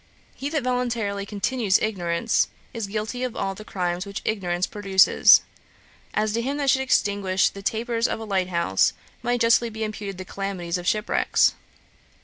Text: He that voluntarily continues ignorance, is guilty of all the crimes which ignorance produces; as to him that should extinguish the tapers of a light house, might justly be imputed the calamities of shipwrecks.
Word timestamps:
He 0.33 0.49
that 0.49 0.63
voluntarily 0.63 1.27
continues 1.27 1.77
ignorance, 1.77 2.47
is 2.73 2.87
guilty 2.87 3.23
of 3.23 3.35
all 3.35 3.53
the 3.53 3.63
crimes 3.63 4.03
which 4.03 4.23
ignorance 4.25 4.65
produces; 4.65 5.43
as 6.15 6.33
to 6.33 6.41
him 6.41 6.57
that 6.57 6.71
should 6.71 6.81
extinguish 6.81 7.49
the 7.49 7.61
tapers 7.61 8.07
of 8.07 8.19
a 8.19 8.23
light 8.25 8.47
house, 8.49 8.93
might 9.21 9.41
justly 9.41 9.69
be 9.69 9.83
imputed 9.83 10.17
the 10.17 10.25
calamities 10.25 10.79
of 10.79 10.87
shipwrecks. 10.87 11.53